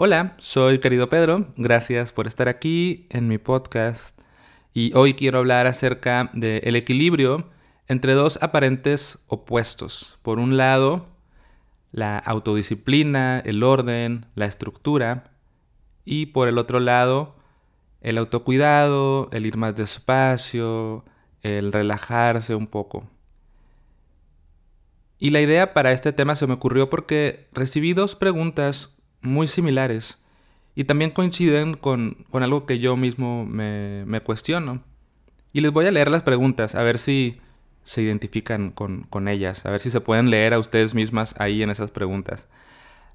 [0.00, 4.16] Hola, soy querido Pedro, gracias por estar aquí en mi podcast
[4.72, 7.50] y hoy quiero hablar acerca del equilibrio
[7.88, 10.20] entre dos aparentes opuestos.
[10.22, 11.08] Por un lado,
[11.90, 15.32] la autodisciplina, el orden, la estructura
[16.04, 17.34] y por el otro lado,
[18.00, 21.04] el autocuidado, el ir más despacio,
[21.42, 23.10] el relajarse un poco.
[25.18, 28.94] Y la idea para este tema se me ocurrió porque recibí dos preguntas
[29.28, 30.18] muy similares
[30.74, 34.82] y también coinciden con, algo que yo mismo me, me, cuestiono.
[35.52, 37.40] Y les voy a leer las preguntas, a ver si
[37.82, 41.62] se identifican con, con ellas, a ver si se pueden leer a ustedes mismas ahí
[41.62, 42.46] en esas preguntas.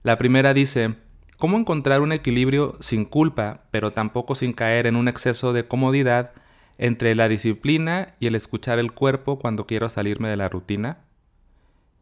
[0.04, 0.96] La primera dice,
[1.38, 6.32] ¿cómo encontrar un equilibrio sin culpa, pero tampoco sin caer en un exceso de comodidad
[6.78, 10.98] entre la disciplina y el escuchar el cuerpo cuando quiero salirme de la rutina?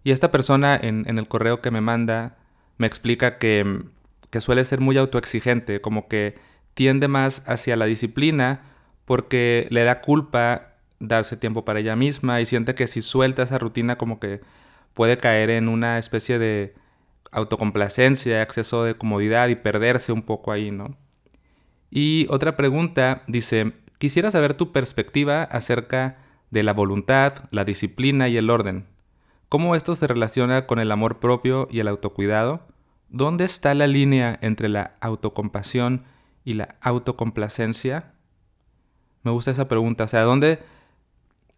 [0.04, 2.38] Y esta persona en, el correo que me manda
[2.78, 3.84] me explica que,
[4.32, 6.36] que suele ser muy autoexigente, como que
[6.74, 8.64] tiende más hacia la disciplina
[9.06, 13.58] porque le da culpa darse tiempo para ella misma y siente que si suelta esa
[13.60, 14.42] rutina como que
[14.94, 16.74] puede caer en una especie de
[17.32, 20.98] autocomplacencia, exceso de comodidad y perderse un poco ahí, ¿no?
[21.90, 26.18] Y otra pregunta dice, quisiera saber tu perspectiva acerca
[26.50, 28.86] de la voluntad, la disciplina y el orden.
[29.50, 32.71] ¿Cómo esto se relaciona con el amor propio y el autocuidado?
[33.12, 36.06] ¿Dónde está la línea entre la autocompasión
[36.46, 38.14] y la autocomplacencia?
[39.24, 40.06] Me gusta esa pregunta.
[40.06, 40.60] O sea, ¿dónde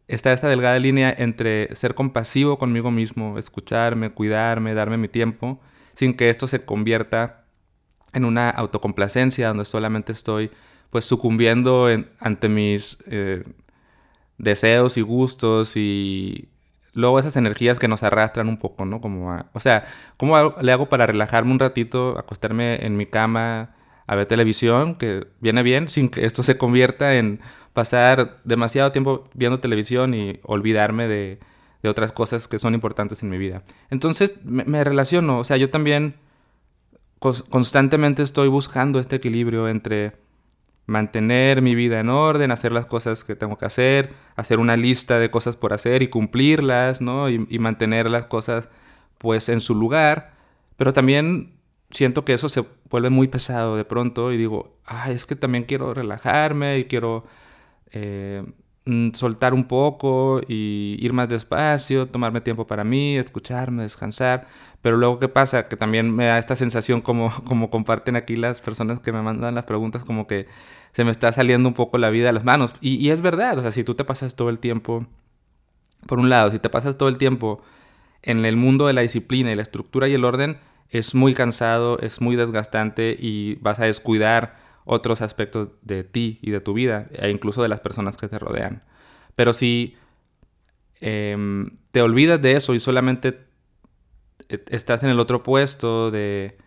[0.07, 5.59] está esta delgada línea entre ser compasivo conmigo mismo, escucharme, cuidarme, darme mi tiempo,
[5.93, 7.45] sin que esto se convierta
[8.13, 10.49] en una autocomplacencia donde solamente estoy
[10.89, 11.87] pues sucumbiendo
[12.19, 13.43] ante mis eh,
[14.39, 16.49] deseos y gustos y
[16.93, 19.01] luego esas energías que nos arrastran un poco, ¿no?
[19.01, 19.83] Como o sea,
[20.17, 23.71] ¿cómo le hago para relajarme un ratito, acostarme en mi cama
[24.07, 27.39] a ver televisión, que viene bien, sin que esto se convierta en
[27.73, 31.39] pasar demasiado tiempo viendo televisión y olvidarme de,
[31.85, 33.61] otras cosas que son importantes en mi vida.
[33.89, 36.15] Entonces me, relaciono, o sea, yo también
[37.19, 40.13] constantemente estoy buscando este equilibrio entre
[40.85, 45.19] mantener mi vida en orden, hacer las cosas que tengo que hacer, hacer una lista
[45.19, 47.29] de cosas por hacer y cumplirlas, ¿no?
[47.29, 48.69] Y, y mantener las cosas
[49.17, 50.33] pues en su lugar,
[50.75, 51.53] pero también
[51.93, 55.63] siento que eso se vuelve muy pesado de pronto y digo, ah, es que también
[55.63, 57.25] quiero relajarme y quiero
[57.91, 58.43] eh,
[59.13, 64.47] soltar un poco y ir más despacio, tomarme tiempo para mí, escucharme, descansar.
[64.81, 65.67] Pero luego, ¿qué pasa?
[65.67, 69.55] Que también me da esta sensación como, como comparten aquí las personas que me mandan
[69.55, 70.47] las preguntas, como que
[70.91, 72.73] se me está saliendo un poco la vida a las manos.
[72.81, 75.05] Y, y es verdad, o sea, si tú te pasas todo el tiempo,
[76.05, 77.61] por un lado, si te pasas todo el tiempo
[78.21, 80.57] en el mundo de la disciplina y la estructura y el orden,
[80.89, 86.51] es muy cansado, es muy desgastante y vas a descuidar otros aspectos de ti y
[86.51, 88.83] de tu vida, e incluso de las personas que te rodean.
[89.35, 89.95] Pero si
[91.01, 93.45] em, te olvidas de eso y solamente
[94.49, 96.57] e, estás en el otro puesto de,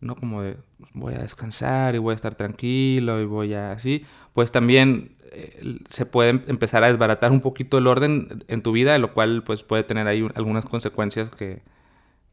[0.00, 0.56] no como de
[0.92, 5.78] voy a descansar y voy a estar tranquilo y voy a así, pues también eh,
[5.88, 9.62] se puede empezar a desbaratar un poquito el orden en tu vida, lo cual pues
[9.62, 11.62] puede tener ahí algunas consecuencias que,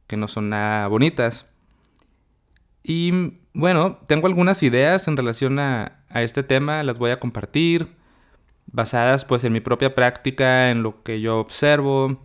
[0.08, 1.47] que no son nada bonitas.
[2.84, 7.95] Y bueno, tengo algunas ideas en relación a, este tema, las voy a compartir,
[8.66, 12.22] basadas pues en mi propia práctica, en lo que yo observo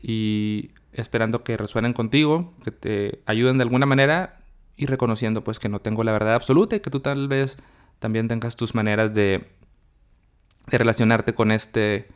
[0.00, 4.38] y esperando que resuenen contigo, que te ayuden de alguna manera
[4.76, 7.56] y reconociendo pues que no tengo la verdad absoluta y que tú tal vez
[7.98, 9.46] también tengas tus maneras de,
[10.66, 12.08] de relacionarte con este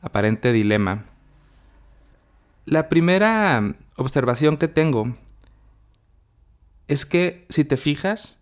[0.00, 1.04] aparente dilema.
[2.64, 5.14] La primera observación que tengo
[6.88, 8.38] es que si te fijas,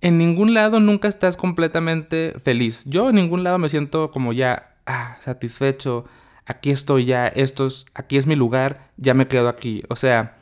[0.00, 2.82] en ningún lado nunca estás completamente feliz.
[2.86, 6.04] Yo en ningún lado me siento como ya ah, satisfecho,
[6.46, 9.82] aquí estoy ya, esto es, aquí es mi lugar, ya me quedo aquí.
[9.88, 10.38] O sea,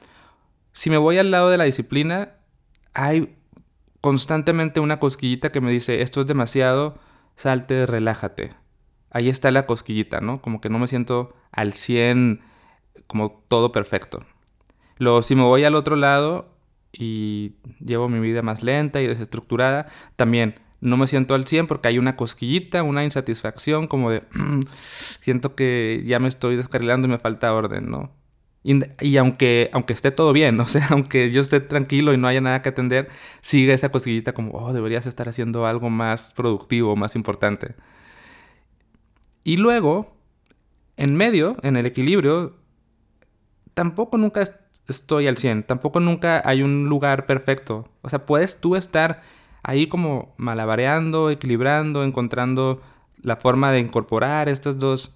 [0.73, 2.35] si me voy al lado de la disciplina,
[2.95, 3.37] hay
[4.01, 6.99] constantemente una cosquillita que me dice, esto es demasiado,
[7.35, 8.51] salte, relájate.
[9.11, 10.41] Ahí está la cosquillita, ¿no?
[10.41, 12.43] Como que no me siento al 100
[13.07, 14.25] como todo perfecto.
[14.99, 16.55] Luego, si me voy al otro lado
[16.93, 17.55] y
[17.85, 19.87] llevo mi vida más lenta y desestructurada,
[20.17, 24.23] también no me siento al 100 porque hay una cosquillita, una insatisfacción como de,
[25.21, 28.13] siento que ya me estoy descarrilando y me falta orden, ¿no?
[29.01, 32.41] Y, aunque, aunque esté todo bien, o sea, aunque yo esté tranquilo y no haya
[32.41, 33.09] nada que atender,
[33.41, 37.75] sigue esa cosquillita como, oh, deberías estar haciendo algo más productivo, más importante.
[39.45, 40.17] Y luego,
[40.97, 42.57] en medio, en el equilibrio,
[43.75, 44.43] tampoco nunca
[44.89, 45.65] estoy al 100.
[45.65, 47.89] Tampoco nunca hay un lugar perfecto.
[48.03, 49.23] O sea, puedes tú estar
[49.63, 52.83] ahí como malabareando, equilibrando, encontrando
[53.23, 55.13] la forma de incorporar estos dos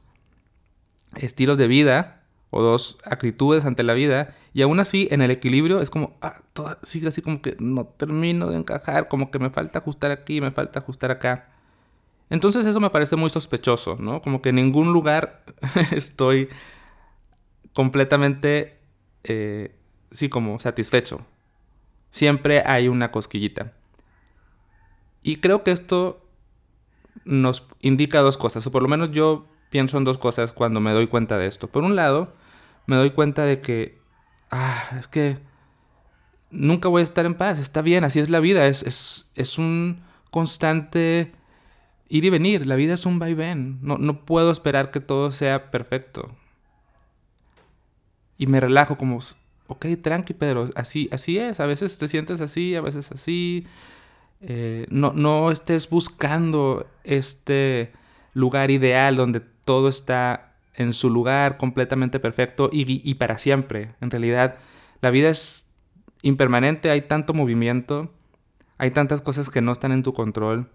[1.17, 5.81] estilos de vida o dos actitudes ante la vida y aún así en el equilibrio
[5.81, 6.43] es como, ah,
[6.83, 10.51] sigue así como que no termino de encajar, como que me falta ajustar aquí, me
[10.51, 11.49] falta ajustar acá.
[12.29, 14.21] Entonces eso me parece muy sospechoso, ¿no?
[14.21, 15.45] Como que en ningún lugar
[15.93, 16.49] estoy
[17.73, 18.81] completamente,
[19.25, 19.75] eh,
[20.11, 21.25] sí, como satisfecho.
[22.11, 23.73] Siempre hay una cosquillita.
[25.23, 26.27] Y creo que esto
[27.25, 30.93] nos indica dos cosas, o por lo menos yo pienso en dos cosas cuando me
[30.93, 31.69] doy cuenta de esto.
[31.69, 32.35] Por un lado,
[32.87, 34.01] me doy cuenta de que,
[34.51, 35.39] ah, es que
[36.51, 39.59] nunca voy a estar en paz, está bien, así es la vida, es, es, es
[39.59, 41.33] un constante
[42.09, 45.71] ir y venir, la vida es un vaivén, no, no puedo esperar que todo sea
[45.71, 46.37] perfecto.
[48.43, 49.21] Y me relajo como,
[49.69, 53.69] ok, tranqui Pedro, así, así es, a veces te sientes así, a veces así,
[54.41, 57.93] eh, no, no estés buscando este
[58.35, 63.94] lugar ideal donde todo está en su lugar completamente perfecto y, para siempre.
[64.00, 64.56] En realidad,
[65.03, 65.69] la vida es
[66.23, 68.12] impermanente, hay tanto movimiento,
[68.77, 70.69] hay tantas cosas que no están en tu control.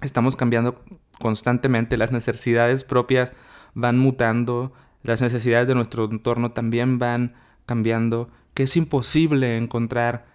[0.00, 0.82] Estamos cambiando
[1.18, 3.34] constantemente, las necesidades propias
[3.74, 7.34] van mutando, las necesidades de nuestro entorno también van
[7.66, 10.26] cambiando, que es imposible encontrar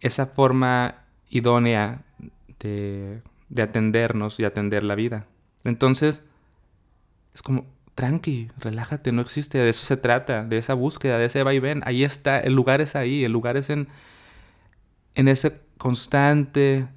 [0.00, 2.02] esa forma idónea
[2.60, 3.22] de,
[3.56, 5.26] atendernos y atender la vida.
[5.64, 6.22] Entonces,
[7.34, 11.42] es como, tranqui, relájate, no existe, de eso se trata, de esa búsqueda, de ese
[11.42, 11.82] va y ven.
[11.84, 13.88] Ahí está, el lugar es ahí, el lugar es en,
[15.14, 16.88] en ese constante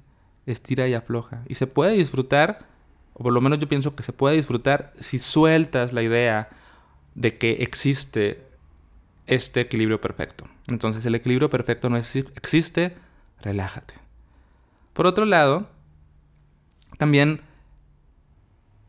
[0.46, 1.42] estira y afloja.
[1.48, 2.66] Y se puede disfrutar,
[3.14, 6.50] o por lo menos yo pienso que se puede disfrutar si sueltas la idea
[7.14, 8.46] de que existe
[9.26, 10.44] este equilibrio perfecto.
[10.68, 12.96] Entonces el equilibrio perfecto no existe,
[13.40, 13.94] relájate.
[14.92, 15.68] Por otro lado,
[16.98, 17.42] también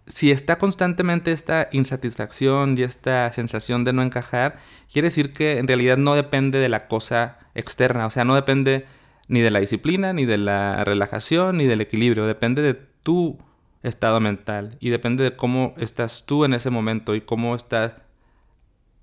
[0.08, 4.60] si está constantemente esta insatisfacción y esta sensación de no encajar,
[4.92, 8.86] quiere decir que en realidad no depende de la cosa externa, o sea, no depende
[9.28, 13.40] ni de la disciplina, ni de la relajación, ni del equilibrio, depende de tu
[13.84, 17.96] estado mental y depende de cómo estás tú en ese momento y cómo estás,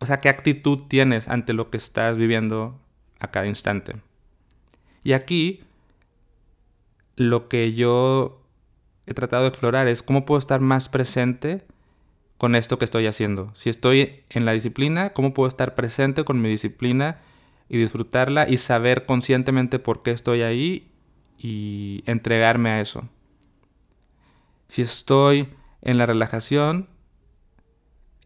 [0.00, 2.78] o sea, qué actitud tienes ante lo que estás viviendo
[3.18, 3.96] a cada instante.
[5.02, 5.64] Y aquí
[7.16, 8.42] lo que yo
[9.06, 11.66] he tratado de explorar es cómo puedo estar más presente
[12.36, 13.50] con esto que estoy haciendo.
[13.54, 17.20] Si estoy en la disciplina, cómo puedo estar presente con mi disciplina
[17.68, 20.92] y disfrutarla y saber conscientemente por qué estoy ahí
[21.36, 23.08] y entregarme a eso.
[24.68, 25.48] Si estoy
[25.82, 26.88] en la relajación,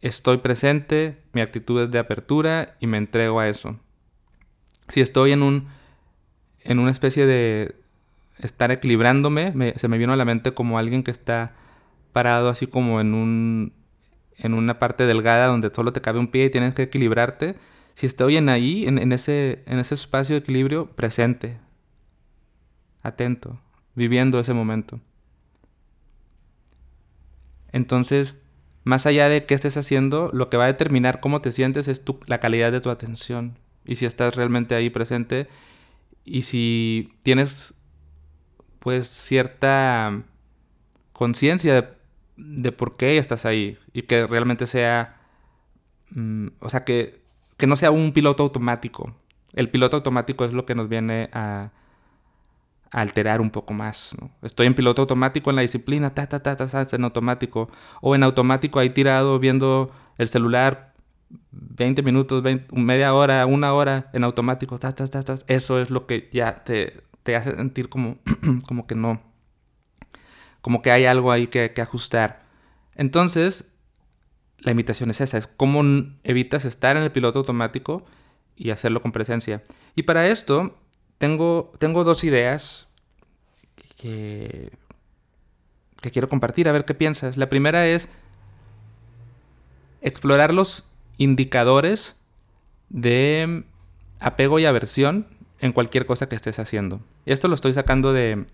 [0.02, 3.78] estoy presente, mi actitud es de apertura y me entrego a eso.
[4.88, 5.69] Si estoy en un
[6.64, 7.82] en una especie de,
[8.38, 9.75] estar equilibrándome.
[9.76, 11.54] se me vino a la mente como alguien que está
[12.12, 13.72] parado así como en un
[14.38, 17.54] en una parte delgada donde solo te cabe un pie y tienes que equilibrarte.
[17.94, 21.58] Si estoy en ahí, en, ese, en ese espacio de equilibrio, presente,
[23.02, 23.60] atento,
[23.94, 25.00] viviendo ese momento.
[27.70, 28.42] Entonces,
[28.84, 32.05] más allá de qué estés haciendo, lo que va a determinar cómo te sientes es
[32.05, 33.58] tu, la calidad de tu atención.
[33.84, 35.49] Y si estás realmente ahí presente
[36.25, 37.75] y si tienes
[38.78, 40.23] pues cierta
[41.12, 41.97] conciencia
[42.37, 45.21] de, por qué estás ahí y que realmente sea,
[46.11, 47.23] mm, o sea, que,
[47.57, 49.14] que, no sea un piloto automático.
[49.52, 51.71] El piloto automático es lo que nos viene a,
[52.92, 54.14] alterar un poco más.
[54.42, 57.70] Estoy en piloto automático en la disciplina, ta, ta, ta, ta, en automático.
[58.00, 60.92] O en automático ahí tirado viendo el celular
[61.50, 65.37] 20 minutos, media hora, una hora en automático, ta, ta, ta, ta.
[65.46, 68.18] Eso es lo que ya te, te hace sentir como,
[68.68, 69.22] como que no,
[70.61, 72.42] como que hay algo ahí que, que ajustar.
[72.94, 73.64] Entonces,
[74.58, 75.82] la invitación es esa, es cómo
[76.22, 78.04] evitas estar en el piloto automático
[78.54, 79.62] y hacerlo con presencia.
[79.94, 80.78] Y para esto,
[81.23, 82.88] tengo, tengo dos ideas
[83.97, 84.73] que,
[86.00, 87.37] que quiero compartir, a ver qué piensas.
[87.37, 88.09] La primera es
[90.00, 90.85] explorar los
[91.19, 92.17] indicadores
[92.88, 93.62] de
[94.19, 95.29] apego y aversión
[95.61, 97.00] en cualquier cosa que estés haciendo.
[97.25, 98.45] Esto lo estoy sacando de,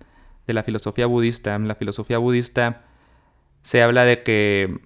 [0.47, 1.55] la filosofía budista.
[1.55, 2.83] En la filosofía budista
[3.63, 4.79] se habla de que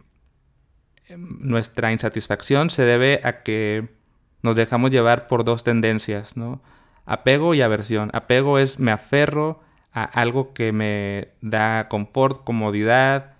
[1.08, 3.88] em, nuestra insatisfacción se debe a que
[4.40, 6.62] nos dejamos llevar por dos tendencias, ¿no?
[7.04, 8.10] Apego y aversión.
[8.12, 9.60] Apego es me aferro
[9.92, 13.34] a algo que me da confort, comodidad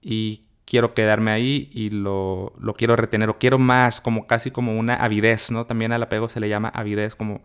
[0.00, 4.78] y quiero quedarme ahí y lo, lo, quiero retener o quiero más, como casi como
[4.78, 5.66] una avidez, ¿no?
[5.66, 7.42] También al apego se le llama avidez, como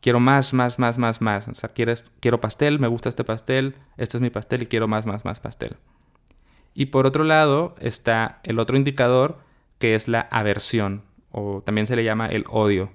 [0.00, 1.48] quiero más, más, más, más, más.
[1.48, 4.86] O sea, quieres, quiero pastel, me gusta este pastel, este es mi pastel y quiero
[4.88, 5.76] más, más, más pastel.
[6.74, 9.38] Y por otro lado está el otro indicador
[9.78, 12.90] que es la aversión, o también se le llama el odio,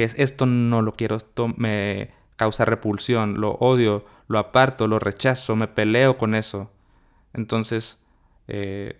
[0.00, 4.98] que es esto no lo quiero, esto me causa repulsión, lo odio, lo aparto, lo
[4.98, 6.70] rechazo, me peleo con eso.
[7.34, 7.98] Entonces,
[8.48, 8.98] eh,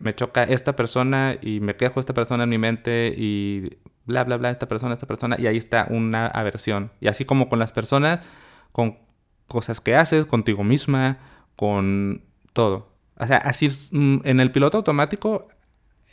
[0.00, 4.36] me choca esta persona y me quejo esta persona en mi mente y bla, bla,
[4.36, 6.90] bla, esta persona, esta persona, y ahí está una aversión.
[7.00, 8.28] Y así como con las personas,
[8.72, 8.98] con
[9.46, 11.18] cosas que haces, contigo misma,
[11.54, 12.96] con todo.
[13.14, 15.46] O sea, así es, mm, en el piloto automático,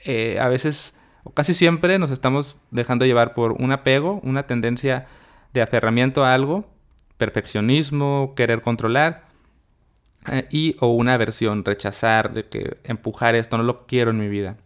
[0.06, 0.94] eh, a veces,
[1.34, 5.08] casi siempre, nos estamos dejando llevar por un apego, una tendencia
[5.54, 6.70] de aferramiento a algo,
[7.18, 9.28] perfeccionismo, querer controlar,
[10.32, 14.28] eh, y o una aversión, rechazar, de que empujar esto, no lo quiero en mi
[14.28, 14.58] vida.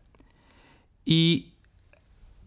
[1.06, 1.54] Y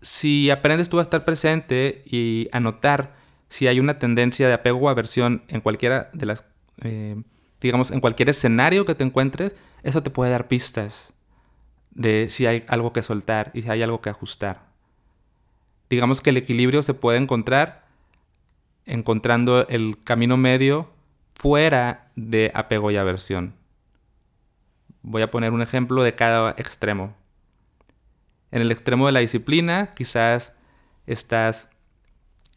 [0.02, 3.14] si aprendes tú a estar presente y a notar
[3.48, 6.44] si hay una tendencia de apego o aversión en cualquiera de las,
[6.82, 7.22] eh,
[7.60, 11.13] digamos, en cualquier escenario que te encuentres, eso te puede dar pistas
[11.94, 14.66] de si hay algo que soltar y si hay algo que ajustar.
[15.88, 17.84] Digamos que el equilibrio se puede encontrar
[18.86, 20.90] encontrando el camino medio
[21.34, 23.54] fuera de apego y aversión.
[25.02, 27.14] Voy a poner un ejemplo de cada extremo.
[28.50, 30.52] En el extremo de la disciplina, quizás
[31.06, 31.68] estás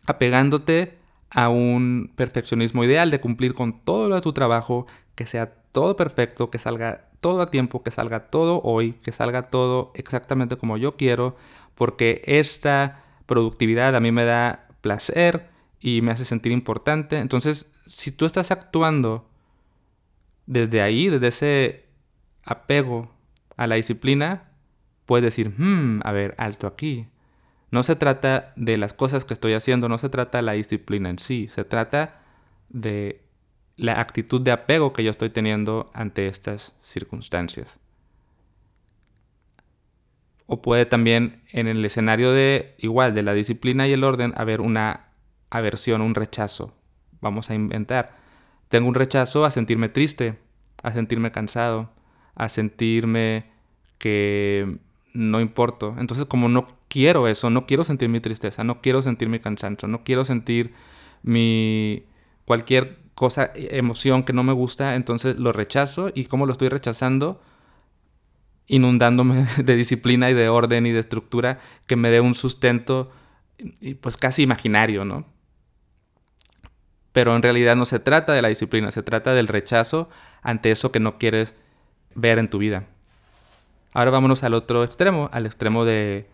[0.06, 0.98] apegándote
[1.29, 5.96] a un perfeccionismo ideal de cumplir con todo lo de tu trabajo, que sea todo
[5.96, 10.78] perfecto, que salga todo a tiempo, que salga todo hoy, que salga todo exactamente como
[10.78, 11.36] yo quiero,
[11.76, 17.20] porque esta productividad a mí me da placer y me hace sentir importante.
[17.20, 19.30] Entonces, si tú estás actuando
[20.46, 21.86] desde ahí, desde ese
[22.44, 23.12] apego
[23.58, 24.52] a la disciplina,
[25.06, 27.08] puedes decir, hmm, a ver, alto aquí.
[27.70, 31.10] No se trata de las cosas que estoy haciendo, no se trata de la disciplina
[31.10, 32.22] en sí, se trata
[32.70, 33.27] de
[33.78, 37.80] la actitud de apego que yo estoy teniendo ante estas circunstancias.
[40.48, 44.62] O puede también en el escenario de igual de la disciplina y el orden haber
[44.62, 45.08] una
[45.50, 46.74] aversión, un rechazo.
[47.22, 48.18] Vamos a inventar.
[48.70, 50.38] Tengo un rechazo a sentirme triste,
[50.82, 51.92] a sentirme cansado,
[52.36, 53.46] a sentirme
[53.98, 54.78] que
[55.14, 55.96] no importo.
[56.00, 59.88] Entonces, como no quiero eso, no quiero sentir mi tristeza, no quiero sentir mi cansancio,
[59.88, 60.74] no quiero sentir
[61.24, 62.06] mi
[62.46, 67.42] cualquier cosa, emoción que no me gusta, entonces lo rechazo y como lo estoy rechazando,
[68.68, 71.58] inundándome de disciplina y de orden y de estructura
[71.88, 73.12] que me dé un sustento
[74.02, 75.26] pues casi imaginario, ¿no?
[77.12, 80.10] Pero en realidad no se trata de la disciplina, se trata del rechazo
[80.44, 81.56] ante eso que no quieres
[82.14, 82.86] ver en tu vida.
[83.94, 86.28] Ahora vámonos al otro extremo, al extremo de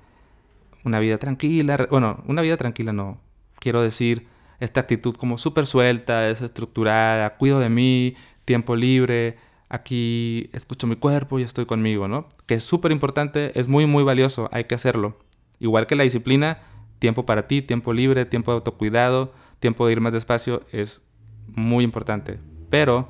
[0.83, 1.87] una vida tranquila.
[1.89, 3.21] Bueno, una vida tranquila no.
[3.59, 4.27] Quiero decir,
[4.59, 9.37] esta actitud como súper suelta, desestructurada, cuido de mí, tiempo libre,
[9.69, 12.29] aquí escucho mi cuerpo y estoy conmigo, ¿no?
[12.45, 15.17] Que es súper importante, es muy, muy valioso, hay que hacerlo.
[15.59, 16.59] Igual que la disciplina,
[16.99, 21.01] tiempo para ti, tiempo libre, tiempo de autocuidado, tiempo de ir más despacio es
[21.47, 22.39] muy importante.
[22.69, 23.09] Pero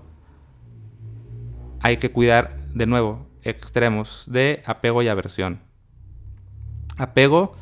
[1.80, 5.60] hay que cuidar de nuevo extremos de apego y aversión.
[6.98, 7.56] Apego,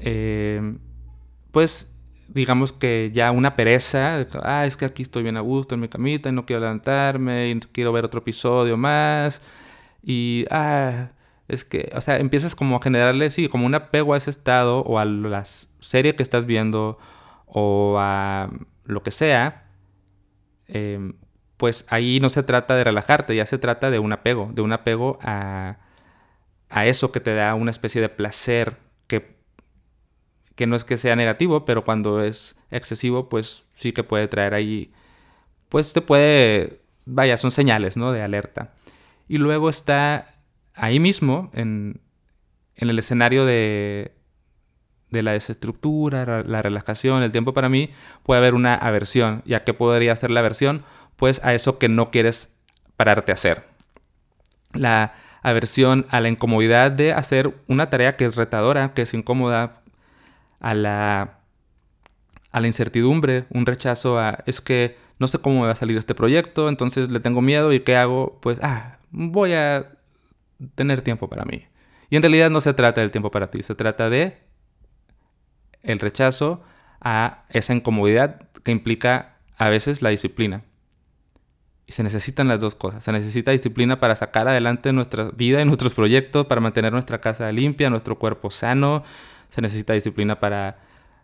[0.00, 0.78] eh,
[1.50, 1.88] pues
[2.28, 5.88] digamos que ya una pereza, ah, es que aquí estoy bien a gusto en mi
[5.88, 9.40] camita y no quiero levantarme y quiero ver otro episodio más.
[10.02, 11.10] Y, ah,
[11.48, 14.80] es que, o sea, empiezas como a generarle, sí, como un apego a ese estado
[14.80, 15.44] o a la
[15.80, 16.98] serie que estás viendo
[17.46, 18.50] o a
[18.84, 19.64] lo que sea,
[20.66, 21.14] em,
[21.56, 24.72] pues ahí no se trata de relajarte, ya se trata de un apego, de un
[24.72, 25.78] apego a,
[26.70, 29.37] a eso que te da una especie de placer que,
[30.58, 34.54] que no es que sea negativo, pero cuando es excesivo, pues sí que puede traer
[34.54, 34.90] ahí,
[35.68, 38.10] pues te puede, vaya, son señales, ¿no?
[38.10, 38.74] De alerta.
[39.28, 40.26] Y luego está
[40.74, 42.00] ahí mismo, en,
[42.74, 44.16] en el escenario de,
[45.10, 47.90] de la desestructura, la relajación, el tiempo para mí,
[48.24, 49.42] puede haber una aversión.
[49.46, 50.82] ¿Y a qué podría ser la aversión?
[51.14, 52.50] Pues a eso que no quieres
[52.96, 53.64] pararte a hacer.
[54.72, 59.82] La aversión a la incomodidad de hacer una tarea que es retadora, que es incómoda,
[60.60, 61.40] a la,
[62.50, 65.96] a la incertidumbre, un rechazo a es que no sé cómo me va a salir
[65.96, 68.38] este proyecto, entonces le tengo miedo y ¿qué hago?
[68.40, 69.92] Pues, ah, voy a
[70.74, 71.64] tener tiempo para mí.
[72.10, 74.38] Y en realidad no se trata del tiempo para ti, se trata de
[75.82, 76.62] el rechazo
[77.00, 80.64] a esa incomodidad que implica a veces la disciplina.
[81.86, 83.02] Y se necesitan las dos cosas.
[83.02, 87.50] Se necesita disciplina para sacar adelante nuestra vida y nuestros proyectos, para mantener nuestra casa
[87.50, 89.04] limpia, nuestro cuerpo sano.
[89.48, 90.78] Se necesita disciplina para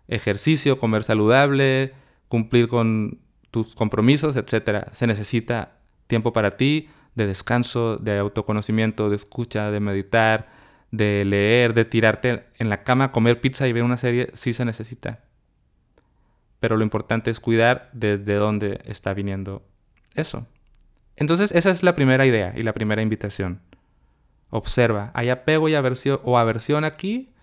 [0.09, 1.93] ejercicio, comer saludable,
[2.29, 3.19] cumplir con
[3.51, 4.89] tus compromisos, etc.
[4.93, 10.49] Se necesita tiempo para ti, de descanso, de autoconocimiento, de escucha, de meditar,
[10.91, 14.65] de leer, de tirarte en la cama, comer pizza y ver una serie, sí se
[14.65, 15.21] necesita.
[16.61, 19.63] Pero lo importante es cuidar desde dónde está viniendo
[20.15, 20.47] eso.
[21.17, 23.61] Entonces esa es la primera idea y la primera invitación.
[24.51, 27.34] Observa, hay apego y aversión o aversión aquí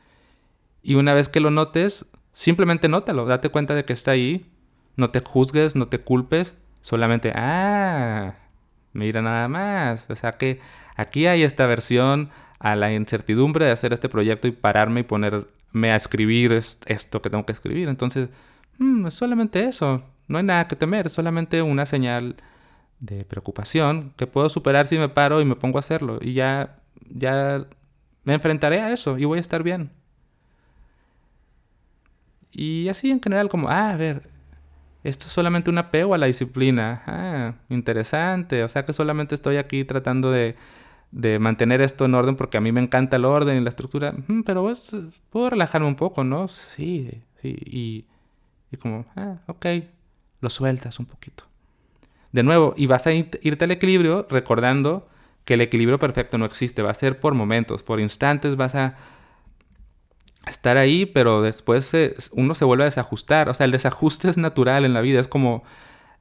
[0.83, 4.51] y una vez que lo notes, simplemente nótalo, date cuenta de que está ahí,
[4.95, 8.35] no te juzgues, no te culpes, solamente, ah,
[8.93, 10.05] mira nada más.
[10.09, 10.59] O sea que
[10.95, 15.91] aquí hay esta versión a la incertidumbre de hacer este proyecto y pararme y ponerme
[15.91, 17.87] a escribir esto que tengo que escribir.
[17.87, 18.29] Entonces,
[18.77, 20.03] mm, es solamente eso.
[20.27, 22.35] No hay nada que temer, es solamente una señal
[22.99, 26.19] de preocupación que puedo superar si me paro y me pongo a hacerlo.
[26.21, 27.65] Y ya, ya
[28.23, 29.91] me enfrentaré a eso y voy a estar bien.
[32.51, 34.29] Y así en general como, ah, a ver,
[35.03, 37.03] esto es solamente un apego a la disciplina.
[37.05, 38.63] Ah, interesante.
[38.63, 40.55] O sea que solamente estoy aquí tratando de,
[41.11, 44.13] de mantener esto en orden porque a mí me encanta el orden y la estructura.
[44.27, 44.91] Mm, pero pues,
[45.29, 46.47] puedo relajarme un poco, ¿no?
[46.47, 47.09] Sí,
[47.41, 47.57] sí.
[47.65, 48.05] Y,
[48.71, 49.65] y como, ah, ok,
[50.39, 51.45] lo sueltas un poquito.
[52.31, 55.09] De nuevo, y vas a irte al equilibrio recordando
[55.43, 56.81] que el equilibrio perfecto no existe.
[56.81, 58.95] Va a ser por momentos, por instantes vas a
[60.47, 61.91] estar ahí, pero después
[62.31, 63.49] uno se vuelve a desajustar.
[63.49, 65.19] O sea, el desajuste es natural en la vida.
[65.19, 65.63] Es como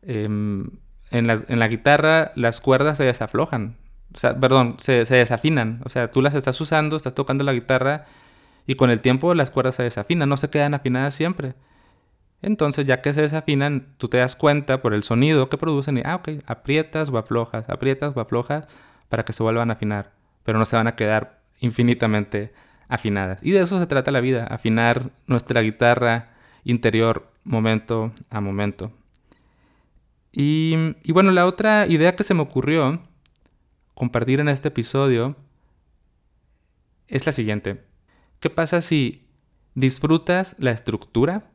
[0.02, 0.70] em,
[1.10, 3.76] en, la, guitarra las cuerdas se desaflojan.
[4.14, 5.80] O sea, perdón, se, se, desafinan.
[5.84, 8.06] O sea, tú las estás usando, estás tocando la guitarra
[8.66, 11.54] y con el tiempo las cuerdas se desafinan, no se quedan afinadas siempre.
[12.42, 16.02] Entonces, ya que se desafinan, tú te das cuenta por el sonido que producen y,
[16.04, 18.66] ah, ok, aprietas o aflojas, aprietas o aflojas
[19.08, 20.12] para que se vuelvan a afinar,
[20.44, 22.52] pero no se van a quedar infinitamente
[22.90, 23.38] afinadas.
[23.42, 28.92] Y de eso se trata la vida, afinar nuestra guitarra interior momento a momento.
[30.32, 33.00] Y, y, bueno, la otra idea que se me ocurrió
[33.94, 35.36] compartir en este episodio
[37.08, 37.84] es la siguiente.
[38.40, 39.26] ¿Qué pasa si
[39.74, 41.50] disfrutas la estructura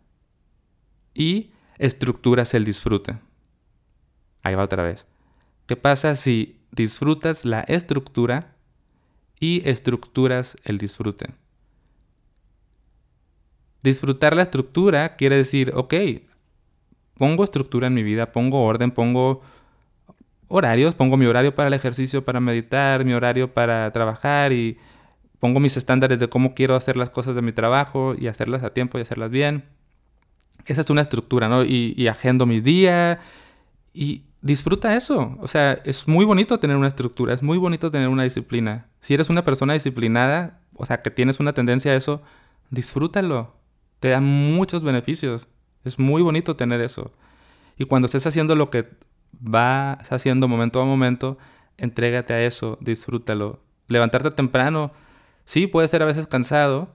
[1.13, 3.17] y estructuras el disfrute?
[4.41, 5.07] Ahí va otra vez.
[5.65, 8.54] ¿Qué pasa si disfrutas la estructura
[9.39, 11.29] y estructuras el disfrute.
[13.83, 15.93] Disfrutar la estructura quiere decir, ok,
[17.17, 19.41] pongo estructura en mi vida, pongo orden, pongo
[20.47, 24.77] horarios, pongo mi horario para el ejercicio, para meditar, mi horario para trabajar y
[25.39, 28.73] pongo mis estándares de cómo quiero hacer las cosas de mi trabajo y hacerlas a
[28.73, 29.65] tiempo y hacerlas bien.
[30.65, 31.63] Esa es una estructura, ¿no?
[31.63, 33.19] Y, y agendo mis días
[33.93, 35.35] y disfruta eso.
[35.39, 38.85] O sea, es muy bonito tener una estructura, es muy bonito tener una disciplina.
[38.99, 42.21] Si eres una persona disciplinada, o sea, que tienes una tendencia a eso,
[42.69, 43.55] disfrútalo.
[43.99, 45.47] Te da muchos beneficios.
[45.83, 47.11] Es muy bonito tener eso.
[47.75, 48.87] Y cuando estés haciendo lo que
[49.31, 51.39] vas haciendo momento a momento,
[51.77, 53.63] entrégate a eso, disfrútalo.
[53.87, 54.91] Levantarte temprano,
[55.45, 56.93] sí, puede ser a veces cansado,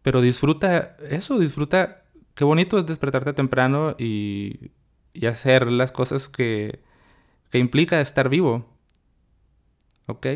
[0.00, 2.04] pero disfruta eso, disfruta.
[2.34, 4.70] Qué bonito es despertarte temprano y
[5.18, 6.80] y hacer las cosas que,
[7.50, 8.64] que implica estar vivo.
[10.06, 10.26] ¿Ok?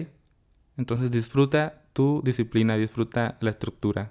[0.76, 4.10] Entonces disfruta tu disciplina, disfruta la estructura.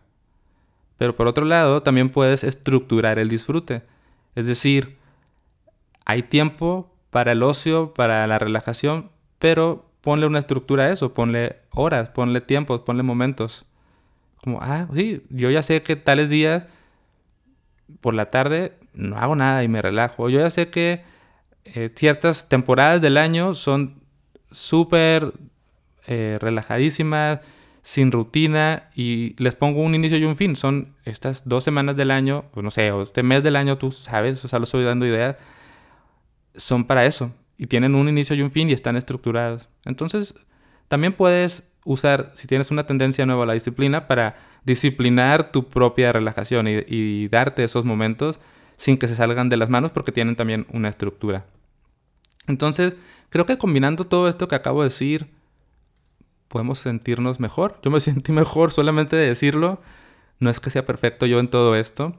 [0.98, 3.82] Pero por otro lado, también puedes estructurar el disfrute.
[4.36, 4.98] Es decir,
[6.06, 11.58] hay tiempo para el ocio, para la relajación, pero ponle una estructura a eso, ponle
[11.72, 13.66] horas, ponle tiempos, ponle momentos.
[14.42, 16.66] Como, ah, sí, yo ya sé que tales días
[18.00, 20.30] por la tarde no hago nada y me relajo.
[20.30, 21.04] Yo ya sé que
[21.65, 24.01] eh, ciertas temporadas del año son
[24.51, 25.34] súper
[26.08, 27.39] eh, relajadísimas,
[27.84, 30.56] sin rutina y les pongo un inicio y un fin.
[30.56, 33.91] Son estas dos semanas del año, o no sé, o este mes del año, tú
[33.91, 35.38] sabes, o sea, lo estoy dando ideas,
[36.56, 37.32] son para eso.
[37.58, 39.69] Y tienen un inicio y un fin y están estructuradas.
[39.86, 40.36] Entonces,
[40.88, 46.12] también puedes usar, si tienes una tendencia nueva a la disciplina, para disciplinar tu propia
[46.12, 48.39] relajación y, darte esos momentos
[48.82, 51.46] sin que se salgan de las manos porque tienen también una estructura.
[52.48, 52.96] Entonces,
[53.30, 55.30] creo que combinando todo esto que acabo de decir,
[56.48, 57.80] podemos sentirnos mejor.
[57.84, 59.80] Yo me sentí mejor solamente de decirlo.
[60.39, 62.15] No es que sea perfecto yo en todo esto,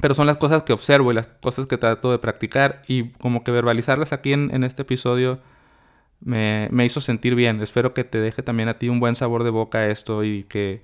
[0.00, 3.44] pero son las cosas que observo y las cosas que trato de practicar y como
[3.44, 5.38] que verbalizarlas aquí en, este episodio
[6.18, 7.62] me, me, hizo sentir bien.
[7.62, 10.82] Espero que te deje también a ti un buen sabor de boca esto y que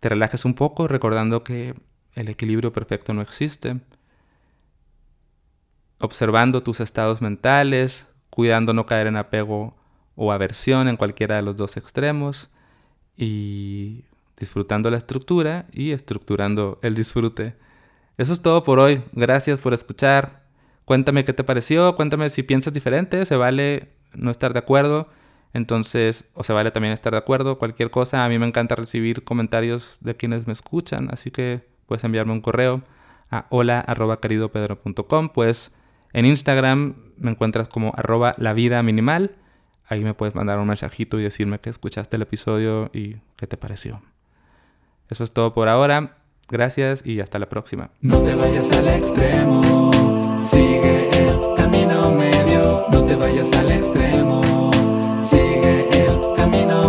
[0.00, 1.74] te relajes un poco recordando que
[2.14, 3.80] el equilibrio perfecto no existe.
[6.02, 9.76] Observando tus estados mentales, cuidando no caer en apego
[10.16, 12.50] o aversión en cualquiera de los dos extremos
[13.16, 14.04] y
[14.36, 17.54] disfrutando la estructura y estructurando el disfrute.
[18.18, 19.02] Eso es todo por hoy.
[19.12, 20.42] Gracias por escuchar.
[20.84, 25.08] Cuéntame qué te pareció, cuéntame si piensas diferente, se vale no estar de acuerdo.
[25.54, 28.24] Entonces, o se vale también estar de acuerdo, cualquier cosa.
[28.24, 32.40] A mí me encanta recibir comentarios de quienes me escuchan, así que puedes enviarme un
[32.40, 32.82] correo
[33.30, 35.28] a hola.caridopedro.com.
[35.28, 35.70] Pues
[36.12, 39.32] en Instagram me encuentras como arroba la vida minimal.
[39.86, 43.56] Ahí me puedes mandar un mensajito y decirme que escuchaste el episodio y qué te
[43.56, 44.00] pareció.
[45.08, 46.16] Eso es todo por ahora.
[46.48, 47.90] Gracias y hasta la próxima.
[48.00, 49.90] No te vayas al extremo,
[50.42, 52.86] sigue el camino medio.
[52.90, 54.70] No te vayas al extremo,
[55.22, 56.81] sigue el camino medio.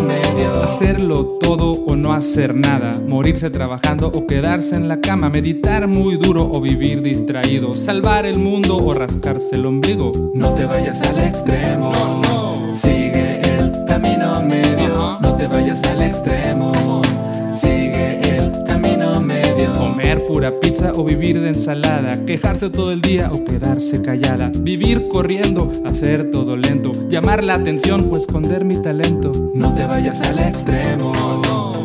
[0.46, 6.18] Hacerlo todo o no hacer nada, morirse trabajando o quedarse en la cama, meditar muy
[6.18, 10.12] duro o vivir distraído, salvar el mundo o rascarse el ombligo.
[10.34, 11.92] No te vayas al extremo,
[20.52, 26.32] pizza o vivir de ensalada, quejarse todo el día o quedarse callada, vivir corriendo, hacer
[26.32, 29.32] todo lento, llamar la atención o esconder mi talento.
[29.54, 31.14] No te vayas al extremo,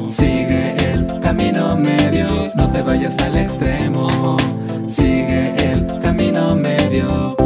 [0.09, 4.37] sigue el camino medio, no te vayas al extremo,
[4.89, 7.38] sigue el camino medio.